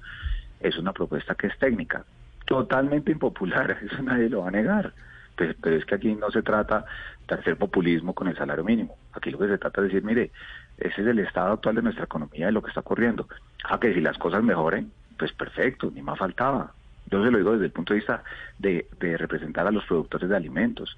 es 0.59 0.77
una 0.77 0.91
propuesta 0.91 1.35
que 1.35 1.47
es 1.47 1.57
técnica, 1.59 2.03
totalmente 2.45 3.11
impopular, 3.11 3.71
eso 3.81 4.01
nadie 4.01 4.29
lo 4.29 4.41
va 4.41 4.47
a 4.49 4.51
negar. 4.51 4.93
Pero, 5.37 5.53
pues, 5.53 5.57
pero, 5.61 5.75
es 5.77 5.85
que 5.85 5.95
aquí 5.95 6.15
no 6.15 6.29
se 6.31 6.41
trata 6.41 6.83
de 7.27 7.35
hacer 7.35 7.57
populismo 7.57 8.13
con 8.13 8.27
el 8.27 8.35
salario 8.35 8.63
mínimo. 8.63 8.97
Aquí 9.13 9.31
lo 9.31 9.37
que 9.39 9.47
se 9.47 9.57
trata 9.57 9.81
es 9.81 9.87
decir, 9.87 10.03
mire, 10.03 10.31
ese 10.77 11.01
es 11.01 11.07
el 11.07 11.19
estado 11.19 11.53
actual 11.53 11.75
de 11.75 11.83
nuestra 11.83 12.05
economía 12.05 12.49
y 12.49 12.51
lo 12.51 12.61
que 12.61 12.69
está 12.69 12.81
ocurriendo. 12.81 13.27
Ah, 13.63 13.79
que 13.79 13.93
si 13.93 14.01
las 14.01 14.17
cosas 14.17 14.43
mejoren, 14.43 14.91
pues 15.17 15.31
perfecto, 15.31 15.91
ni 15.93 16.01
más 16.01 16.17
faltaba. 16.17 16.73
Yo 17.09 17.23
se 17.23 17.31
lo 17.31 17.37
digo 17.37 17.53
desde 17.53 17.65
el 17.65 17.71
punto 17.71 17.93
de 17.93 17.99
vista 17.99 18.23
de, 18.59 18.87
de 18.99 19.17
representar 19.17 19.65
a 19.65 19.71
los 19.71 19.85
productores 19.85 20.27
de 20.27 20.35
alimentos. 20.35 20.97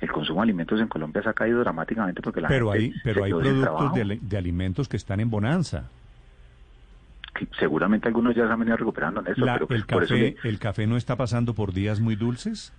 El 0.00 0.10
consumo 0.10 0.40
de 0.40 0.44
alimentos 0.44 0.80
en 0.80 0.88
Colombia 0.88 1.22
se 1.22 1.28
ha 1.28 1.34
caído 1.34 1.60
dramáticamente 1.60 2.22
porque 2.22 2.40
la 2.40 2.48
pero 2.48 2.70
Hay, 2.70 2.92
pero 3.02 3.24
hay 3.24 3.32
productos 3.32 3.92
de 4.20 4.38
alimentos 4.38 4.88
que 4.88 4.96
están 4.96 5.20
en 5.20 5.30
bonanza 5.30 5.90
seguramente 7.58 8.08
algunos 8.08 8.34
ya 8.34 8.46
se 8.46 8.52
han 8.52 8.58
venido 8.58 8.76
recuperando 8.76 9.20
en 9.20 9.26
eso. 9.28 9.42
pero 9.44 9.66
el, 9.70 9.86
café, 9.86 10.36
¿El 10.42 10.58
café 10.58 10.86
no 10.86 10.96
está 10.96 11.16
pasando 11.16 11.54
por 11.54 11.72
días 11.72 12.00
muy 12.00 12.16
dulces? 12.16 12.72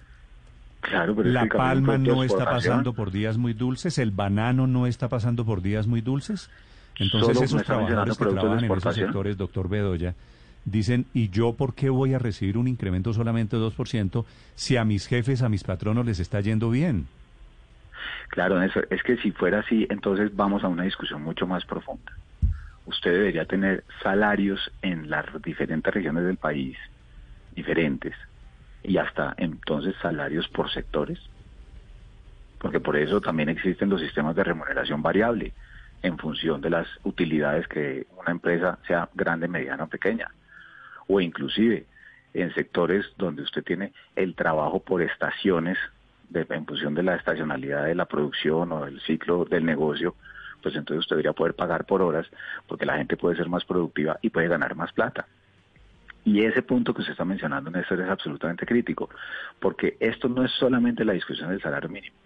Claro, 0.89 1.15
pero 1.15 1.29
la 1.29 1.45
palma 1.45 1.97
no 1.97 2.23
está 2.23 2.45
pasando 2.45 2.93
por 2.93 3.11
días 3.11 3.37
muy 3.37 3.53
dulces, 3.53 3.97
el 3.97 4.11
banano 4.11 4.67
no 4.67 4.87
está 4.87 5.09
pasando 5.09 5.45
por 5.45 5.61
días 5.61 5.87
muy 5.87 6.01
dulces. 6.01 6.49
Entonces 6.97 7.41
esos 7.41 7.63
trabajadores 7.63 8.17
que 8.17 8.25
trabajan 8.25 8.63
en 8.63 8.71
esos 8.71 8.95
sectores, 8.95 9.37
doctor 9.37 9.69
Bedoya, 9.69 10.15
dicen, 10.65 11.05
¿y 11.13 11.29
yo 11.29 11.53
por 11.53 11.75
qué 11.75 11.89
voy 11.89 12.13
a 12.13 12.19
recibir 12.19 12.57
un 12.57 12.67
incremento 12.67 13.13
solamente 13.13 13.57
de 13.57 13.63
2% 13.63 14.25
si 14.55 14.77
a 14.77 14.85
mis 14.85 15.07
jefes, 15.07 15.41
a 15.41 15.49
mis 15.49 15.63
patronos 15.63 16.05
les 16.05 16.19
está 16.19 16.41
yendo 16.41 16.69
bien? 16.69 17.07
Claro, 18.29 18.61
eso, 18.61 18.81
es 18.89 19.03
que 19.03 19.17
si 19.17 19.31
fuera 19.31 19.59
así, 19.59 19.87
entonces 19.89 20.35
vamos 20.35 20.63
a 20.63 20.67
una 20.67 20.83
discusión 20.83 21.21
mucho 21.21 21.47
más 21.47 21.65
profunda 21.65 22.11
usted 22.87 23.11
debería 23.11 23.45
tener 23.45 23.83
salarios 24.01 24.71
en 24.81 25.09
las 25.09 25.25
diferentes 25.43 25.93
regiones 25.93 26.23
del 26.23 26.37
país 26.37 26.77
diferentes 27.53 28.15
y 28.87 28.97
hasta 28.97 29.35
entonces 29.37 29.95
salarios 30.01 30.47
por 30.47 30.71
sectores, 30.71 31.19
porque 32.57 32.79
por 32.79 32.95
eso 32.95 33.19
también 33.19 33.49
existen 33.49 33.89
los 33.89 33.99
sistemas 33.99 34.33
de 34.35 34.45
remuneración 34.45 35.03
variable 35.03 35.51
en 36.01 36.17
función 36.17 36.61
de 36.61 36.69
las 36.69 36.87
utilidades 37.03 37.67
que 37.67 38.07
una 38.17 38.31
empresa 38.31 38.79
sea 38.87 39.09
grande, 39.13 39.49
mediana 39.49 39.83
o 39.83 39.87
pequeña, 39.87 40.31
o 41.07 41.19
inclusive 41.19 41.85
en 42.33 42.53
sectores 42.53 43.05
donde 43.17 43.41
usted 43.41 43.61
tiene 43.63 43.91
el 44.15 44.35
trabajo 44.35 44.79
por 44.79 45.01
estaciones 45.01 45.77
de, 46.29 46.45
en 46.49 46.65
función 46.65 46.95
de 46.95 47.03
la 47.03 47.15
estacionalidad 47.15 47.83
de 47.83 47.95
la 47.95 48.05
producción 48.05 48.71
o 48.71 48.85
del 48.85 49.01
ciclo 49.01 49.43
del 49.43 49.65
negocio, 49.65 50.15
pues 50.63 50.75
entonces 50.75 50.99
usted 50.99 51.17
debería 51.17 51.33
poder 51.33 51.55
pagar 51.55 51.85
por 51.85 52.01
horas 52.01 52.25
porque 52.67 52.85
la 52.85 52.97
gente 52.97 53.17
puede 53.17 53.35
ser 53.35 53.49
más 53.49 53.65
productiva 53.65 54.17
y 54.21 54.29
puede 54.29 54.47
ganar 54.47 54.75
más 54.75 54.93
plata. 54.93 55.27
Y 56.27 56.43
ese 56.43 56.61
punto 56.61 56.93
que 56.93 56.99
usted 56.99 57.13
está 57.13 57.23
mencionando, 57.23 57.71
Néstor, 57.71 58.01
es 58.01 58.09
absolutamente 58.09 58.65
crítico, 58.65 59.09
porque 59.61 59.95
esto 60.01 60.27
no 60.27 60.43
es 60.43 60.51
solamente 60.51 61.05
la 61.05 61.13
discusión 61.13 61.49
del 61.49 61.61
salario 61.61 61.87
mínimo. 61.87 62.17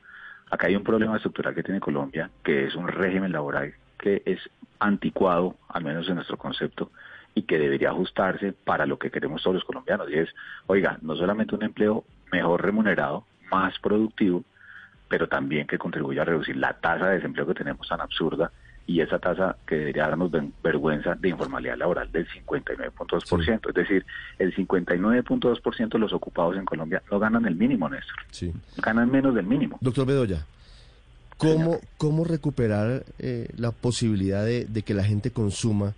Acá 0.49 0.65
hay 0.65 0.75
un 0.75 0.83
problema 0.83 1.17
estructural 1.17 1.53
que 1.53 1.61
tiene 1.61 1.79
Colombia, 1.79 2.31
que 2.43 2.65
es 2.65 2.73
un 2.73 2.87
régimen 2.87 3.31
laboral 3.31 3.75
que 3.99 4.23
es 4.25 4.39
anticuado, 4.79 5.55
al 5.69 5.83
menos 5.83 6.09
en 6.09 6.15
nuestro 6.15 6.35
concepto, 6.35 6.89
y 7.35 7.43
que 7.43 7.59
debería 7.59 7.89
ajustarse 7.89 8.53
para 8.53 8.87
lo 8.87 8.97
que 8.97 9.11
queremos 9.11 9.43
todos 9.43 9.57
los 9.57 9.65
colombianos. 9.65 10.09
Y 10.09 10.15
es, 10.15 10.29
oiga, 10.65 10.97
no 11.03 11.15
solamente 11.15 11.53
un 11.53 11.61
empleo 11.61 12.03
mejor 12.31 12.63
remunerado, 12.63 13.23
más 13.51 13.77
productivo, 13.77 14.43
pero 15.09 15.27
también 15.27 15.67
que 15.67 15.77
contribuya 15.77 16.23
a 16.23 16.25
reducir 16.25 16.57
la 16.57 16.73
tasa 16.73 17.05
de 17.05 17.17
desempleo 17.17 17.45
que 17.45 17.53
tenemos 17.53 17.87
tan 17.87 18.01
absurda 18.01 18.51
y 18.87 19.01
esa 19.01 19.19
tasa 19.19 19.55
que 19.65 19.75
debería 19.75 20.07
darnos 20.07 20.31
vergüenza 20.63 21.15
de 21.15 21.29
informalidad 21.29 21.77
laboral 21.77 22.11
del 22.11 22.27
59.2%. 22.27 23.69
Es 23.69 23.75
decir, 23.75 24.05
el 24.39 24.55
59.2% 24.55 25.89
de 25.89 25.99
los 25.99 26.13
ocupados 26.13 26.57
en 26.57 26.65
Colombia 26.65 27.01
no 27.09 27.19
ganan 27.19 27.45
el 27.45 27.55
mínimo, 27.55 27.89
Néstor. 27.89 28.17
Sí. 28.31 28.51
Ganan 28.77 29.09
menos 29.09 29.33
del 29.35 29.45
mínimo. 29.45 29.77
Doctor 29.81 30.05
Bedoya, 30.05 30.45
¿cómo, 31.37 31.79
cómo 31.97 32.23
recuperar 32.23 33.03
eh, 33.19 33.47
la 33.57 33.71
posibilidad 33.71 34.43
de, 34.43 34.65
de 34.65 34.81
que 34.81 34.93
la 34.93 35.03
gente 35.03 35.31
consuma 35.31 35.93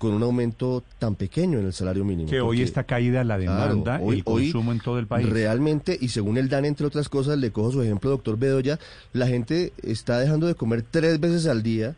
con 0.00 0.14
un 0.14 0.22
aumento 0.22 0.82
tan 0.98 1.14
pequeño 1.14 1.58
en 1.58 1.66
el 1.66 1.74
salario 1.74 2.06
mínimo. 2.06 2.30
Que 2.30 2.40
hoy 2.40 2.62
está 2.62 2.84
caída 2.84 3.22
la 3.22 3.36
demanda, 3.36 4.00
y 4.02 4.08
el 4.14 4.24
consumo 4.24 4.72
en 4.72 4.80
todo 4.80 4.98
el 4.98 5.06
país. 5.06 5.28
Realmente, 5.28 5.96
y 6.00 6.08
según 6.08 6.38
el 6.38 6.48
DAN, 6.48 6.64
entre 6.64 6.86
otras 6.86 7.10
cosas, 7.10 7.36
le 7.36 7.50
cojo 7.50 7.72
su 7.72 7.82
ejemplo, 7.82 8.08
doctor 8.08 8.38
Bedoya, 8.38 8.78
la 9.12 9.26
gente 9.26 9.74
está 9.82 10.18
dejando 10.18 10.46
de 10.46 10.54
comer 10.54 10.82
tres 10.90 11.20
veces 11.20 11.46
al 11.46 11.62
día 11.62 11.96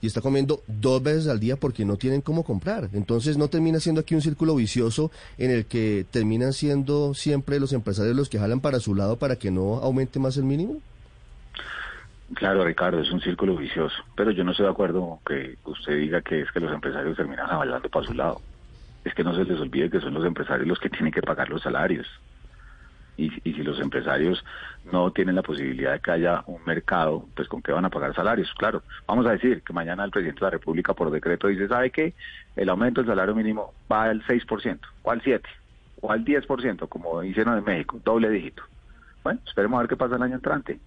y 0.00 0.06
está 0.06 0.20
comiendo 0.20 0.62
dos 0.66 1.02
veces 1.02 1.28
al 1.28 1.40
día 1.40 1.56
porque 1.56 1.84
no 1.84 1.96
tienen 1.96 2.20
cómo 2.20 2.44
comprar. 2.44 2.88
Entonces 2.92 3.36
no 3.36 3.48
termina 3.48 3.80
siendo 3.80 4.00
aquí 4.00 4.14
un 4.14 4.22
círculo 4.22 4.54
vicioso 4.54 5.10
en 5.38 5.50
el 5.50 5.66
que 5.66 6.06
terminan 6.10 6.52
siendo 6.52 7.14
siempre 7.14 7.60
los 7.60 7.72
empresarios 7.72 8.16
los 8.16 8.28
que 8.28 8.38
jalan 8.38 8.60
para 8.60 8.80
su 8.80 8.94
lado 8.94 9.16
para 9.16 9.36
que 9.36 9.50
no 9.50 9.76
aumente 9.76 10.18
más 10.18 10.36
el 10.36 10.44
mínimo. 10.44 10.80
Claro, 12.34 12.64
Ricardo, 12.64 13.00
es 13.00 13.10
un 13.10 13.20
círculo 13.20 13.56
vicioso, 13.56 13.96
pero 14.14 14.30
yo 14.30 14.44
no 14.44 14.52
estoy 14.52 14.66
de 14.66 14.72
acuerdo 14.72 15.18
que 15.26 15.56
usted 15.64 15.96
diga 15.96 16.22
que 16.22 16.42
es 16.42 16.52
que 16.52 16.60
los 16.60 16.72
empresarios 16.72 17.16
terminan 17.16 17.50
avalando 17.50 17.88
para 17.88 18.06
su 18.06 18.14
lado. 18.14 18.40
Es 19.04 19.14
que 19.14 19.24
no 19.24 19.34
se 19.34 19.44
les 19.44 19.58
olvide 19.58 19.90
que 19.90 20.00
son 20.00 20.14
los 20.14 20.24
empresarios 20.24 20.68
los 20.68 20.78
que 20.78 20.90
tienen 20.90 21.12
que 21.12 21.22
pagar 21.22 21.48
los 21.48 21.62
salarios. 21.62 22.06
Y, 23.20 23.30
y 23.44 23.52
si 23.52 23.62
los 23.62 23.78
empresarios 23.80 24.44
no 24.90 25.10
tienen 25.10 25.34
la 25.34 25.42
posibilidad 25.42 25.92
de 25.92 26.00
que 26.00 26.10
haya 26.10 26.42
un 26.46 26.64
mercado, 26.64 27.26
pues 27.34 27.48
con 27.48 27.60
qué 27.60 27.72
van 27.72 27.84
a 27.84 27.90
pagar 27.90 28.14
salarios. 28.14 28.52
Claro, 28.56 28.82
vamos 29.06 29.26
a 29.26 29.32
decir 29.32 29.62
que 29.62 29.72
mañana 29.72 30.04
el 30.04 30.10
presidente 30.10 30.40
de 30.40 30.46
la 30.46 30.50
República 30.50 30.94
por 30.94 31.10
decreto 31.10 31.48
dice, 31.48 31.68
¿sabe 31.68 31.90
qué? 31.90 32.14
El 32.56 32.68
aumento 32.68 33.00
del 33.00 33.10
salario 33.10 33.34
mínimo 33.34 33.74
va 33.90 34.04
al 34.04 34.22
6%, 34.24 34.78
o 35.02 35.10
al 35.10 35.22
7%, 35.22 35.42
o 36.00 36.10
al 36.10 36.24
10%, 36.24 36.88
como 36.88 37.22
hicieron 37.22 37.58
en 37.58 37.64
México, 37.64 38.00
doble 38.04 38.30
dígito. 38.30 38.62
Bueno, 39.22 39.40
esperemos 39.46 39.76
a 39.76 39.82
ver 39.82 39.88
qué 39.88 39.96
pasa 39.96 40.16
el 40.16 40.22
año 40.22 40.36
entrante 40.36 40.80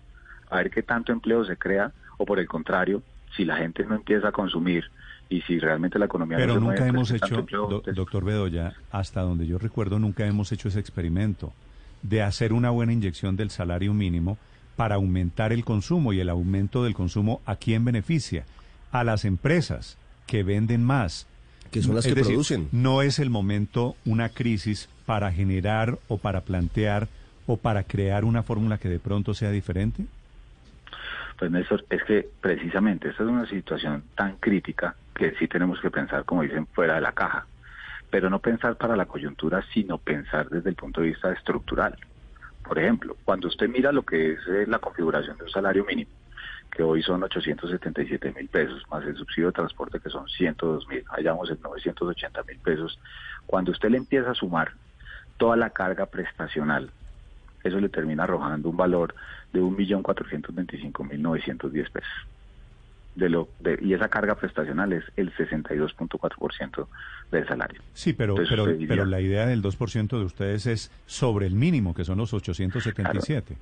a 0.53 0.57
ver 0.57 0.69
qué 0.69 0.83
tanto 0.83 1.11
empleo 1.11 1.43
se 1.45 1.57
crea 1.57 1.91
o 2.17 2.25
por 2.25 2.39
el 2.39 2.47
contrario, 2.47 3.01
si 3.35 3.43
la 3.43 3.57
gente 3.57 3.83
no 3.85 3.95
empieza 3.95 4.29
a 4.29 4.31
consumir 4.31 4.85
y 5.29 5.41
si 5.41 5.57
realmente 5.57 5.97
la 5.97 6.05
economía 6.05 6.37
Pero 6.37 6.55
no 6.55 6.69
nunca 6.69 6.85
hemos 6.85 7.09
pues, 7.09 7.23
hecho, 7.23 7.45
pues, 7.45 7.95
doctor 7.95 8.23
Bedoya, 8.23 8.73
hasta 8.91 9.21
donde 9.21 9.47
yo 9.47 9.57
recuerdo, 9.57 9.97
nunca 9.97 10.25
hemos 10.25 10.51
hecho 10.51 10.67
ese 10.67 10.79
experimento 10.79 11.51
de 12.03 12.21
hacer 12.21 12.53
una 12.53 12.69
buena 12.69 12.93
inyección 12.93 13.35
del 13.35 13.49
salario 13.49 13.93
mínimo 13.93 14.37
para 14.75 14.95
aumentar 14.95 15.53
el 15.53 15.65
consumo 15.65 16.13
y 16.13 16.19
el 16.19 16.29
aumento 16.29 16.83
del 16.83 16.93
consumo 16.93 17.41
a 17.45 17.55
quién 17.55 17.85
beneficia? 17.85 18.45
A 18.91 19.03
las 19.03 19.25
empresas 19.25 19.97
que 20.27 20.43
venden 20.43 20.83
más. 20.83 21.27
Que 21.71 21.81
son 21.81 21.95
las 21.95 22.05
que 22.05 22.13
producen. 22.13 22.69
No 22.71 23.01
es 23.01 23.17
el 23.17 23.29
momento 23.29 23.95
una 24.05 24.29
crisis 24.29 24.89
para 25.05 25.31
generar 25.31 25.97
o 26.07 26.17
para 26.17 26.41
plantear 26.41 27.07
o 27.47 27.57
para 27.57 27.83
crear 27.83 28.25
una 28.25 28.43
fórmula 28.43 28.77
que 28.77 28.89
de 28.89 28.99
pronto 28.99 29.33
sea 29.33 29.49
diferente. 29.49 30.05
Pues 31.37 31.51
Néstor, 31.51 31.85
es 31.89 32.03
que 32.03 32.29
precisamente 32.41 33.09
esta 33.09 33.23
es 33.23 33.29
una 33.29 33.47
situación 33.47 34.03
tan 34.15 34.37
crítica 34.37 34.95
que 35.15 35.33
sí 35.39 35.47
tenemos 35.47 35.79
que 35.81 35.89
pensar, 35.89 36.25
como 36.25 36.43
dicen, 36.43 36.67
fuera 36.67 36.95
de 36.95 37.01
la 37.01 37.11
caja. 37.11 37.45
Pero 38.13 38.29
no 38.29 38.37
pensar 38.37 38.75
para 38.75 38.95
la 38.95 39.07
coyuntura, 39.07 39.65
sino 39.73 39.97
pensar 39.97 40.47
desde 40.47 40.69
el 40.69 40.75
punto 40.75 41.01
de 41.01 41.07
vista 41.07 41.33
estructural. 41.33 41.97
Por 42.63 42.77
ejemplo, 42.77 43.17
cuando 43.25 43.47
usted 43.47 43.67
mira 43.67 43.91
lo 43.91 44.03
que 44.03 44.33
es 44.33 44.39
eh, 44.47 44.65
la 44.67 44.77
configuración 44.77 45.35
de 45.35 45.45
un 45.45 45.49
salario 45.49 45.83
mínimo, 45.83 46.11
que 46.69 46.83
hoy 46.83 47.01
son 47.01 47.23
877 47.23 48.31
mil 48.37 48.47
pesos, 48.49 48.83
más 48.91 49.03
el 49.03 49.17
subsidio 49.17 49.47
de 49.47 49.53
transporte 49.53 49.99
que 49.99 50.11
son 50.11 50.27
102 50.27 50.87
mil, 50.89 51.03
hallamos 51.07 51.49
en 51.49 51.59
980 51.59 52.43
mil 52.43 52.59
pesos, 52.59 52.99
cuando 53.47 53.71
usted 53.71 53.89
le 53.89 53.97
empieza 53.97 54.29
a 54.29 54.35
sumar 54.35 54.73
toda 55.37 55.55
la 55.55 55.71
carga 55.71 56.05
prestacional, 56.05 56.91
eso 57.63 57.79
le 57.79 57.89
termina 57.89 58.25
arrojando 58.25 58.69
un 58.69 58.77
valor 58.77 59.15
de 59.53 59.59
1.425.910 59.59 61.91
pesos. 61.91 62.27
De 63.15 63.29
lo 63.29 63.47
de, 63.59 63.77
y 63.81 63.93
esa 63.93 64.07
carga 64.09 64.35
prestacional 64.35 64.91
es 64.93 65.03
el 65.15 65.31
62.4% 65.35 66.87
del 67.31 67.47
salario. 67.47 67.81
Sí, 67.93 68.13
pero 68.13 68.33
Entonces, 68.37 68.55
pero, 68.57 68.77
pero 68.87 69.05
la 69.05 69.21
idea 69.21 69.45
del 69.45 69.61
2% 69.61 70.07
de 70.17 70.23
ustedes 70.25 70.65
es 70.65 70.91
sobre 71.05 71.47
el 71.47 71.55
mínimo, 71.55 71.93
que 71.93 72.03
son 72.05 72.17
los 72.17 72.33
877. 72.33 73.55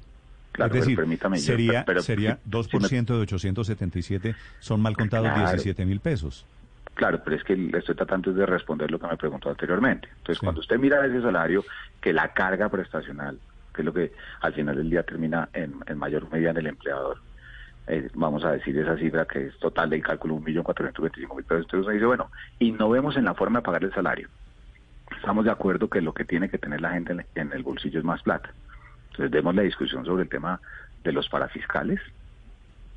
Claro, 0.54 0.68
es 0.68 0.72
pero 0.72 0.82
decir, 0.84 0.96
permítame, 0.98 1.38
yo- 1.38 1.44
sería, 1.44 1.86
pero- 1.86 2.02
sería 2.02 2.36
si- 2.44 2.50
2% 2.50 3.06
de 3.16 3.22
877, 3.22 4.36
son 4.60 4.82
mal 4.82 4.96
contados 4.98 5.28
Claro. 5.30 5.40
17 5.50 5.86
mil 5.86 6.00
pesos. 6.00 6.46
Claro, 6.94 7.22
pero 7.24 7.38
es 7.38 7.44
que 7.46 7.56
le 7.56 7.78
estoy 7.78 7.96
tratando 7.96 8.34
de 8.34 8.46
responder 8.46 8.92
lo 8.92 9.00
que 9.00 9.08
me 9.08 9.16
preguntó 9.16 9.50
anteriormente. 9.50 10.10
Entonces, 10.10 10.40
Sí. 10.40 10.46
cuando 10.46 10.60
usted 10.60 10.78
mira 10.78 11.06
ese 11.06 11.22
salario, 11.22 11.64
que 12.02 12.12
la 12.12 12.34
carga 12.34 12.68
prestacional, 12.68 13.40
que 13.74 13.82
es 13.82 13.86
lo 13.86 13.94
que 13.94 14.12
al 14.42 14.54
final 14.54 14.76
del 14.76 14.90
día 14.90 15.04
termina 15.04 15.48
en, 15.54 15.74
en 15.88 15.98
mayor 15.98 16.30
medida 16.30 16.50
en 16.52 16.58
el 16.58 16.68
empleador, 16.68 17.18
eh, 17.88 18.10
vamos 18.14 18.44
a 18.46 18.52
decir 18.52 18.78
esa 18.78 18.98
cifra 18.98 19.26
que 19.26 19.48
es 19.48 19.58
total 19.60 19.90
del 19.90 20.04
cálculo, 20.04 20.36
1.425.000 20.38 21.44
pesos. 21.44 21.66
Entonces 21.66 21.74
uno 21.74 21.90
dice, 21.90 22.06
bueno, 22.06 22.32
y 22.60 22.72
no 22.72 22.90
vemos 22.90 23.18
en 23.18 23.26
la 23.26 23.34
forma 23.34 23.60
de 23.60 23.64
pagar 23.64 23.84
el 23.84 23.94
salario. 23.94 24.30
Estamos 25.16 25.46
de 25.46 25.52
acuerdo 25.52 25.90
que 25.90 26.02
lo 26.02 26.14
que 26.14 26.26
tiene 26.26 26.50
que 26.50 26.58
tener 26.58 26.82
la 26.82 26.92
gente 26.92 27.14
en, 27.14 27.26
en 27.36 27.54
el 27.54 27.64
bolsillo 27.64 28.00
es 28.00 28.06
más 28.06 28.22
plata. 28.22 28.52
Entonces, 29.12 29.32
demos 29.32 29.54
la 29.56 29.64
discusión 29.64 30.06
sobre 30.06 30.24
el 30.24 30.30
tema 30.30 30.62
de 31.04 31.12
los 31.12 31.28
parafiscales, 31.28 32.00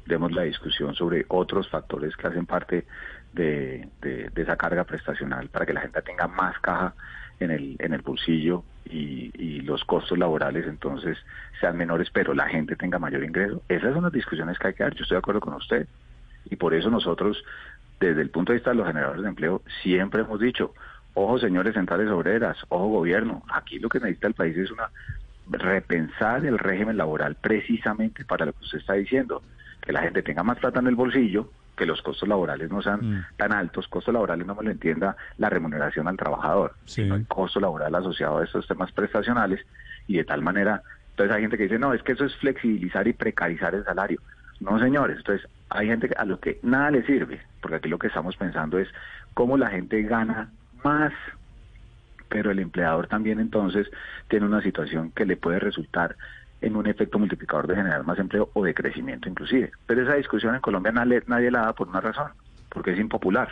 demos 0.06 0.32
la 0.32 0.42
discusión 0.42 0.94
sobre 0.94 1.24
otros 1.28 1.68
factores 1.68 2.16
que 2.16 2.26
hacen 2.26 2.46
parte 2.46 2.86
de, 3.34 3.88
esa 4.34 4.56
carga 4.56 4.84
prestacional 4.84 5.48
para 5.48 5.66
que 5.66 5.72
la 5.72 5.80
gente 5.80 6.00
tenga 6.02 6.28
más 6.28 6.58
caja 6.60 6.94
en 7.40 7.50
el, 7.50 7.76
en 7.78 7.92
el 7.92 8.02
bolsillo 8.02 8.62
y, 8.84 9.30
y 9.34 9.60
los 9.62 9.84
costos 9.84 10.18
laborales 10.18 10.66
entonces 10.66 11.18
sean 11.60 11.76
menores, 11.76 12.08
pero 12.12 12.34
la 12.34 12.48
gente 12.48 12.76
tenga 12.76 12.98
mayor 12.98 13.24
ingreso. 13.24 13.62
Esas 13.68 13.92
son 13.92 14.04
las 14.04 14.12
discusiones 14.12 14.58
que 14.58 14.68
hay 14.68 14.74
que 14.74 14.84
dar. 14.84 14.94
Yo 14.94 15.02
estoy 15.02 15.16
de 15.16 15.20
acuerdo 15.20 15.40
con 15.40 15.54
usted. 15.54 15.86
Y 16.50 16.56
por 16.56 16.74
eso 16.74 16.90
nosotros, 16.90 17.42
desde 18.00 18.22
el 18.22 18.30
punto 18.30 18.52
de 18.52 18.58
vista 18.58 18.70
de 18.70 18.76
los 18.76 18.86
generadores 18.86 19.22
de 19.22 19.28
empleo, 19.28 19.62
siempre 19.82 20.22
hemos 20.22 20.40
dicho, 20.40 20.74
ojo 21.14 21.38
señores 21.38 21.74
centrales 21.74 22.08
obreras, 22.10 22.58
ojo 22.68 22.88
gobierno, 22.88 23.42
aquí 23.52 23.78
lo 23.78 23.88
que 23.88 23.98
necesita 23.98 24.28
el 24.28 24.34
país 24.34 24.56
es 24.56 24.70
una 24.70 24.90
repensar 25.48 26.44
el 26.46 26.58
régimen 26.58 26.96
laboral 26.96 27.36
precisamente 27.36 28.24
para 28.24 28.46
lo 28.46 28.52
que 28.52 28.64
usted 28.64 28.78
está 28.78 28.94
diciendo, 28.94 29.42
que 29.82 29.92
la 29.92 30.02
gente 30.02 30.22
tenga 30.22 30.42
más 30.42 30.58
plata 30.58 30.80
en 30.80 30.86
el 30.86 30.94
bolsillo, 30.94 31.50
que 31.76 31.86
los 31.86 32.02
costos 32.02 32.28
laborales 32.28 32.70
no 32.70 32.82
sean 32.82 33.00
Mm. 33.00 33.24
tan 33.36 33.52
altos, 33.52 33.88
costos 33.88 34.14
laborales 34.14 34.46
no 34.46 34.54
me 34.54 34.62
lo 34.64 34.70
entienda 34.70 35.16
la 35.38 35.48
remuneración 35.50 36.06
al 36.08 36.16
trabajador, 36.16 36.74
Sí. 36.84 37.02
sino 37.02 37.14
el 37.16 37.26
costo 37.26 37.60
laboral 37.60 37.94
asociado 37.94 38.38
a 38.38 38.44
estos 38.44 38.66
temas 38.66 38.92
prestacionales 38.92 39.60
y 40.06 40.16
de 40.16 40.24
tal 40.24 40.42
manera, 40.42 40.82
entonces 41.10 41.34
hay 41.34 41.42
gente 41.42 41.56
que 41.56 41.64
dice, 41.64 41.78
no, 41.78 41.92
es 41.94 42.02
que 42.02 42.12
eso 42.12 42.24
es 42.24 42.34
flexibilizar 42.36 43.06
y 43.08 43.12
precarizar 43.12 43.74
el 43.74 43.84
salario. 43.84 44.20
No, 44.60 44.78
señores, 44.78 45.16
entonces 45.18 45.48
hay 45.70 45.88
gente 45.88 46.10
a 46.16 46.24
lo 46.24 46.38
que 46.38 46.60
nada 46.62 46.90
le 46.92 47.04
sirve, 47.04 47.40
porque 47.60 47.76
aquí 47.76 47.88
lo 47.88 47.98
que 47.98 48.06
estamos 48.06 48.36
pensando 48.36 48.78
es 48.78 48.88
cómo 49.34 49.56
la 49.56 49.68
gente 49.70 50.02
gana 50.02 50.50
más 50.84 51.12
pero 52.28 52.50
el 52.50 52.58
empleador 52.58 53.06
también 53.06 53.38
entonces 53.38 53.88
tiene 54.28 54.46
una 54.46 54.60
situación 54.60 55.12
que 55.12 55.24
le 55.24 55.36
puede 55.36 55.60
resultar 55.60 56.16
en 56.60 56.76
un 56.76 56.86
efecto 56.86 57.18
multiplicador 57.18 57.66
de 57.66 57.76
generar 57.76 58.04
más 58.04 58.18
empleo 58.18 58.50
o 58.54 58.64
de 58.64 58.74
crecimiento 58.74 59.28
inclusive. 59.28 59.72
Pero 59.86 60.02
esa 60.02 60.14
discusión 60.14 60.54
en 60.54 60.60
Colombia 60.60 60.92
nadie, 60.92 61.50
la 61.50 61.60
da 61.60 61.72
por 61.72 61.88
una 61.88 62.00
razón, 62.00 62.32
porque 62.68 62.92
es 62.92 62.98
impopular. 62.98 63.48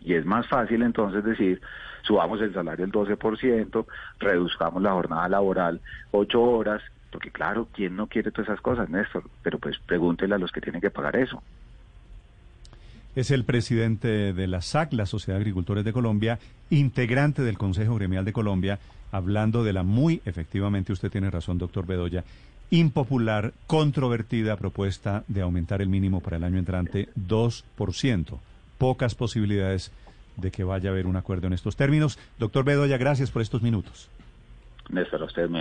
Y 0.00 0.14
es 0.14 0.24
más 0.24 0.46
fácil 0.48 0.82
entonces 0.82 1.24
decir, 1.24 1.60
subamos 2.02 2.40
el 2.40 2.52
salario 2.52 2.84
el 2.84 2.92
12%, 2.92 3.86
reduzcamos 4.18 4.82
la 4.82 4.92
jornada 4.92 5.28
laboral 5.28 5.80
8 6.12 6.42
horas, 6.42 6.82
porque 7.10 7.30
claro, 7.30 7.68
¿quién 7.72 7.96
no 7.96 8.06
quiere 8.06 8.30
todas 8.30 8.48
esas 8.48 8.60
cosas, 8.60 8.88
Néstor? 8.90 9.24
Pero 9.42 9.58
pues 9.58 9.78
pregúntele 9.78 10.34
a 10.34 10.38
los 10.38 10.52
que 10.52 10.60
tienen 10.60 10.80
que 10.80 10.90
pagar 10.90 11.16
eso. 11.16 11.42
Es 13.16 13.30
el 13.30 13.44
presidente 13.44 14.32
de 14.32 14.46
la 14.48 14.60
SAC, 14.60 14.92
la 14.92 15.06
Sociedad 15.06 15.38
de 15.38 15.42
Agricultores 15.42 15.84
de 15.84 15.92
Colombia, 15.92 16.40
integrante 16.70 17.42
del 17.42 17.58
Consejo 17.58 17.94
Gremial 17.94 18.24
de 18.24 18.32
Colombia, 18.32 18.80
hablando 19.12 19.62
de 19.62 19.72
la 19.72 19.84
muy, 19.84 20.20
efectivamente, 20.24 20.92
usted 20.92 21.10
tiene 21.10 21.30
razón, 21.30 21.58
doctor 21.58 21.86
Bedoya, 21.86 22.24
impopular, 22.70 23.52
controvertida 23.68 24.56
propuesta 24.56 25.22
de 25.28 25.42
aumentar 25.42 25.80
el 25.80 25.88
mínimo 25.88 26.20
para 26.20 26.38
el 26.38 26.44
año 26.44 26.58
entrante 26.58 27.08
2%. 27.16 28.38
Pocas 28.78 29.14
posibilidades 29.14 29.92
de 30.36 30.50
que 30.50 30.64
vaya 30.64 30.90
a 30.90 30.92
haber 30.92 31.06
un 31.06 31.14
acuerdo 31.14 31.46
en 31.46 31.52
estos 31.52 31.76
términos. 31.76 32.18
Doctor 32.40 32.64
Bedoya, 32.64 32.96
gracias 32.96 33.30
por 33.30 33.42
estos 33.42 33.62
minutos. 33.62 34.08
Néstor, 34.90 35.26
muy 35.48 35.60